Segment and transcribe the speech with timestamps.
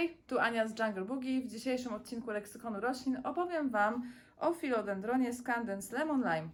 [0.00, 1.40] Hej, tu Ania z Jungle Boogie.
[1.40, 6.48] W dzisiejszym odcinku Leksykonu Roślin opowiem Wam o filodendronie Scandens Lemon Lime.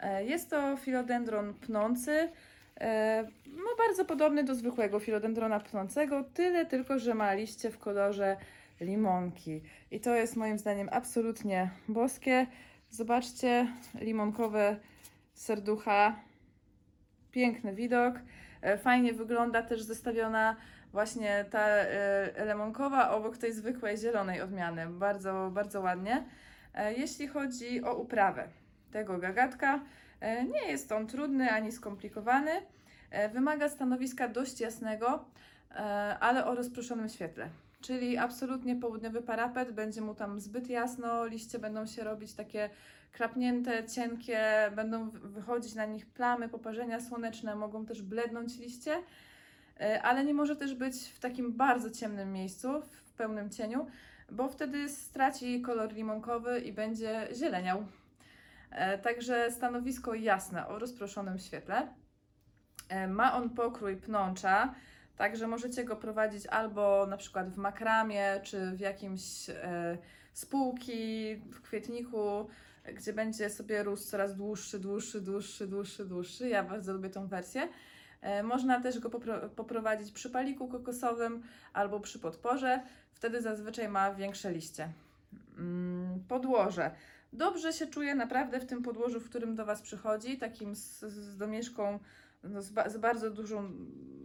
[0.00, 2.28] E, Jest to filodendron pnący,
[2.80, 8.36] e, no bardzo podobny do zwykłego filodendrona pnącego, tyle tylko, że ma liście w kolorze
[8.80, 9.60] limonki.
[9.90, 12.46] I to jest moim zdaniem absolutnie boskie.
[12.90, 13.68] Zobaczcie,
[14.00, 14.76] limonkowe
[15.32, 16.16] serducha,
[17.34, 18.14] piękny widok.
[18.62, 20.56] E, Fajnie wygląda też zestawiona
[20.92, 24.86] właśnie ta e, lemonkowa obok tej zwykłej zielonej odmiany.
[24.86, 26.24] Bardzo, bardzo ładnie.
[26.74, 28.48] E, Jeśli chodzi o uprawę
[28.92, 29.80] tego gagatka,
[30.52, 32.50] nie jest on trudny ani skomplikowany.
[33.32, 35.24] Wymaga stanowiska dość jasnego,
[36.20, 37.48] ale o rozproszonym świetle.
[37.80, 42.70] Czyli absolutnie południowy parapet, będzie mu tam zbyt jasno, liście będą się robić takie
[43.14, 44.40] krapnięte, cienkie,
[44.76, 49.02] będą wy- wychodzić na nich plamy, poparzenia słoneczne, mogą też blednąć liście,
[49.80, 53.86] e, ale nie może też być w takim bardzo ciemnym miejscu, w pełnym cieniu,
[54.32, 57.86] bo wtedy straci kolor limonkowy i będzie zieleniał.
[58.70, 61.88] E, Także stanowisko jasne o rozproszonym świetle.
[62.88, 64.74] E, Ma on pokrój pnącza,
[65.16, 69.22] także możecie go prowadzić albo na przykład w makramie, czy w jakimś
[70.32, 72.48] spółki, w kwietniku,
[72.92, 76.48] gdzie będzie sobie rósł coraz dłuższy, dłuższy, dłuższy, dłuższy, dłuższy.
[76.48, 77.68] Ja bardzo lubię tą wersję.
[78.20, 82.82] E, Można też go popro- poprowadzić przy paliku kokosowym albo przy podporze.
[83.12, 84.88] Wtedy zazwyczaj ma większe liście.
[85.58, 86.90] Mm, Podłoże.
[87.32, 91.36] Dobrze się czuję naprawdę w tym podłożu, w którym do Was przychodzi, takim z, z
[91.36, 91.98] domieszką,
[92.44, 93.70] no z, ba, z bardzo dużą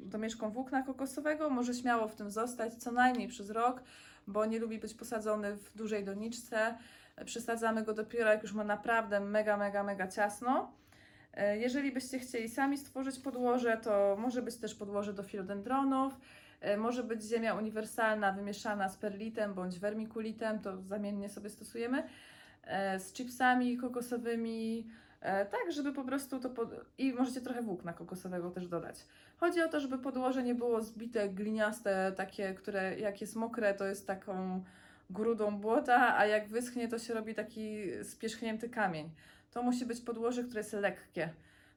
[0.05, 1.49] domieszką włókna kokosowego.
[1.49, 3.83] Może śmiało w tym zostać co najmniej przez rok,
[4.27, 6.77] bo nie lubi być posadzony w dużej doniczce.
[7.25, 10.71] Przesadzamy go dopiero, jak już ma naprawdę mega, mega, mega ciasno.
[11.33, 16.17] E, Jeżeli byście chcieli sami stworzyć podłoże, to może być też podłoże do filodendronów.
[16.61, 22.03] E, Może być ziemia uniwersalna wymieszana z perlitem bądź wermikulitem, to zamiennie sobie stosujemy,
[22.63, 24.87] e, z chipsami kokosowymi,
[25.51, 26.49] tak żeby po prostu to.
[26.49, 26.69] Pod...
[26.97, 29.05] I możecie trochę włókna kokosowego też dodać.
[29.37, 33.85] Chodzi o to, żeby podłoże nie było zbite, gliniaste, takie, które jak jest mokre, to
[33.85, 34.63] jest taką
[35.09, 39.09] grudą błota, a jak wyschnie, to się robi taki spierzchnięty kamień.
[39.51, 41.29] To musi być podłoże, które jest lekkie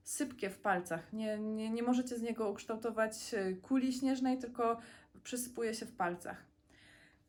[0.05, 1.13] sypkie w palcach.
[1.13, 4.81] Nie, nie, nie możecie z niego ukształtować e, kuli śnieżnej, tylko
[5.23, 6.45] przysypuje się w palcach.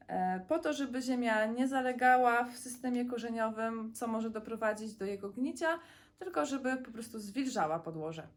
[0.07, 5.29] E, Po to, żeby ziemia nie zalegała w systemie korzeniowym, co może doprowadzić do jego
[5.29, 5.79] gnicia,
[6.19, 8.27] tylko żeby po prostu zwilżała podłoże.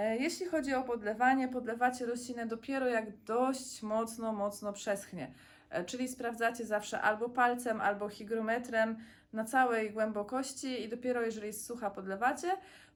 [0.00, 5.32] E, Jeśli chodzi o podlewanie, podlewacie roślinę dopiero jak dość mocno, mocno przeschnie.
[5.70, 8.96] E, Czyli sprawdzacie zawsze albo palcem, albo hygrometrem
[9.32, 12.48] na całej głębokości i dopiero jeżeli jest sucha podlewacie.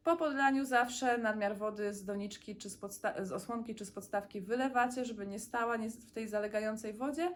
[0.05, 2.79] Po podlaniu zawsze nadmiar wody z doniczki, czy z,
[3.23, 7.33] z osłonki, czy z podstawki wylewacie, żeby nie stała w tej zalegającej wodzie.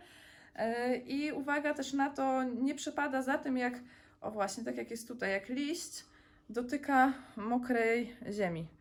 [0.55, 3.75] E, I uwaga też na to, nie przepada za tym, jak,
[4.21, 6.05] o właśnie, tak jak jest tutaj, jak liść
[6.51, 8.78] dotyka mokrej ziemi.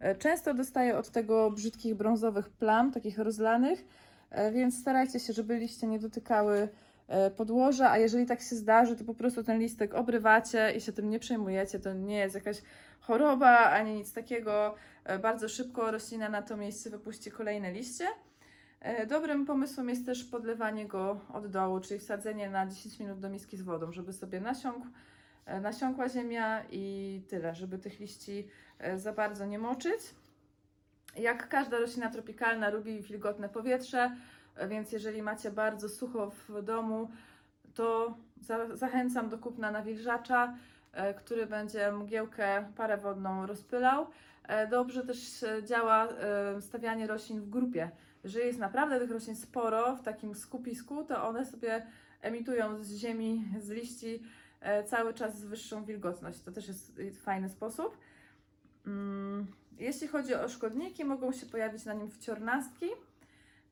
[0.00, 3.84] E, Często dostaję od tego brzydkich brązowych plam, takich rozlanych,
[4.30, 6.68] e, więc starajcie się, żeby liście nie dotykały
[7.08, 10.92] e, podłoża, a jeżeli tak się zdarzy, to po prostu ten listek obrywacie i się
[10.92, 11.78] tym nie przejmujecie.
[11.78, 12.62] To nie jest jakaś
[13.00, 14.74] choroba ani nic takiego.
[15.22, 18.04] Bardzo szybko roślina na to miejsce wypuści kolejne liście.
[19.08, 23.56] Dobrym pomysłem jest też podlewanie go od dołu, czyli wsadzenie na 10 minut do miski
[23.56, 24.86] z wodą, żeby sobie nasiąkł,
[25.46, 28.48] nasiąkła ziemia i tyle, żeby tych liści
[28.78, 30.00] e, za bardzo nie moczyć.
[31.16, 34.16] Jak każda roślina tropikalna lubi wilgotne powietrze,
[34.56, 37.10] e, więc jeżeli macie bardzo sucho w domu,
[37.74, 40.56] to za, zachęcam do kupna nawilżacza,
[40.92, 44.06] e, który będzie mgiełkę, parę wodną rozpylał.
[44.48, 47.90] E, Dobrze też e, działa e, stawianie roślin w grupie.
[48.24, 51.86] Jeżeli jest naprawdę tych roślin sporo w takim skupisku, to one sobie
[52.22, 54.18] emitują z ziemi, z liści e,
[54.86, 56.40] cały czas wyższą wilgotność.
[56.42, 57.98] To też jest y, fajny sposób.
[58.86, 59.46] Mm,
[59.78, 62.86] Jeśli chodzi o szkodniki, mogą się pojawić na nim wciornastki,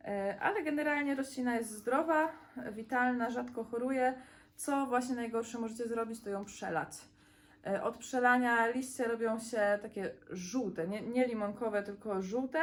[0.05, 2.33] e, ale generalnie roślina jest zdrowa,
[2.73, 4.15] witalna, rzadko choruje.
[4.57, 6.89] Co właśnie najgorsze możecie zrobić, to ją przelać.
[7.67, 12.61] E, Od przelania liście robią się takie żółte, nie, nie limonkowe, tylko żółte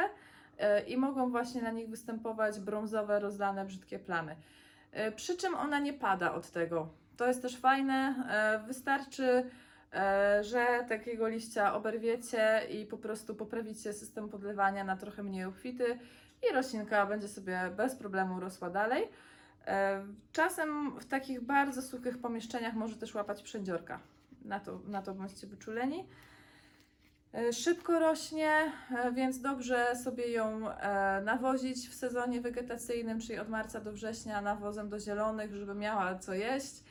[0.58, 4.36] e, i mogą właśnie na nich występować brązowe, rozlane, brzydkie plamy.
[4.92, 6.88] E, Przy czym ona nie pada od tego.
[7.16, 8.14] To jest też fajne.
[8.30, 9.50] e, Wystarczy,
[9.94, 15.98] e, że takiego liścia oberwiecie i po prostu poprawicie system podlewania na trochę mniej obfity
[16.50, 19.08] i roślinka będzie sobie bez problemu rosła dalej.
[19.66, 24.00] E, Czasem w takich bardzo suchych pomieszczeniach może też łapać przędziorka.
[24.44, 26.06] Na to, na to bądźcie wyczuleni.
[27.52, 28.72] Szybko rośnie,
[29.12, 30.60] więc dobrze sobie ją
[31.22, 36.34] nawozić w sezonie wegetacyjnym, czyli od marca do września nawozem do zielonych, żeby miała co
[36.34, 36.84] jeść.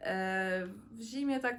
[0.00, 1.56] E, W zimie tak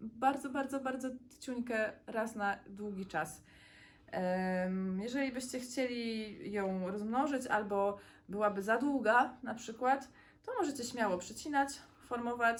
[0.00, 1.08] bardzo, bardzo, bardzo
[1.40, 3.42] ciuńkę raz na długi czas.
[5.02, 7.98] Jeżeli byście chcieli ją rozmnożyć albo
[8.28, 10.08] byłaby za długa na przykład,
[10.42, 11.68] to możecie śmiało przycinać,
[12.06, 12.58] formować.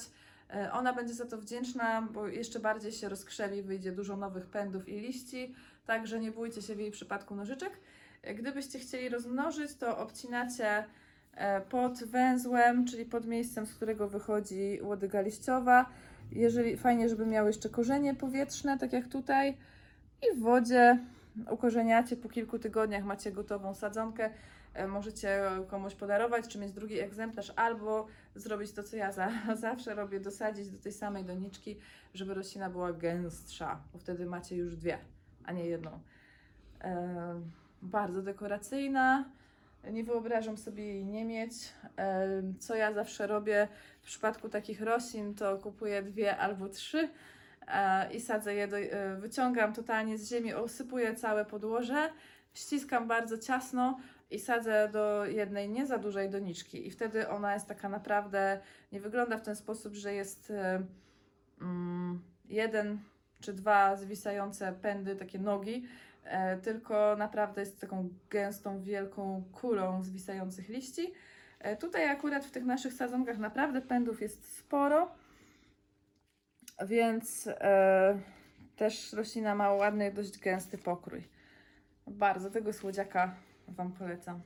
[0.50, 4.88] E, Ona będzie za to wdzięczna, bo jeszcze bardziej się rozkrzewi, wyjdzie dużo nowych pędów
[4.88, 5.54] i liści,
[5.86, 7.80] także nie bójcie się w jej przypadku nożyczek.
[8.22, 10.84] E, Gdybyście chcieli rozmnożyć, to obcinacie
[11.68, 15.86] pod węzłem, czyli pod miejscem, z którego wychodzi łodyga liściowa.
[16.32, 19.56] Jeżeli, fajnie, żeby miały jeszcze korzenie powietrzne, tak jak tutaj.
[20.22, 20.98] I w wodzie
[21.50, 24.30] ukorzeniacie po kilku tygodniach, macie gotową sadzonkę.
[24.74, 29.94] E, Możecie komuś podarować, czy mieć drugi egzemplarz, albo zrobić to, co ja za, zawsze
[29.94, 31.78] robię, dosadzić do tej samej doniczki,
[32.14, 34.98] żeby roślina była gęstsza, bo wtedy macie już dwie,
[35.44, 36.00] a nie jedną.
[36.80, 37.40] E,
[37.82, 39.30] bardzo dekoracyjna.
[39.92, 41.52] Nie wyobrażam sobie jej nie mieć.
[42.58, 43.68] Co ja zawsze robię
[44.02, 47.08] w przypadku takich roślin, to kupuję dwie albo trzy
[47.66, 52.10] e, i sadzę je, do, e, wyciągam totalnie z ziemi, osypuję całe podłoże,
[52.54, 53.98] ściskam bardzo ciasno
[54.30, 56.86] i sadzę do jednej nie za dużej doniczki.
[56.86, 58.60] I wtedy ona jest taka naprawdę,
[58.92, 60.82] nie wygląda w ten sposób, że jest e,
[61.60, 62.98] mm, jeden
[63.40, 65.86] czy dwa zwisające pędy, takie nogi,
[66.62, 71.12] tylko naprawdę jest taką gęstą, wielką kulą zwisających liści.
[71.58, 75.10] E, Tutaj akurat w tych naszych sadzonkach naprawdę pędów jest sporo,
[76.86, 78.18] więc e,
[78.76, 81.28] też roślina ma ładny, dość gęsty pokrój.
[82.06, 83.34] Bardzo tego słodziaka
[83.68, 84.40] Wam polecam.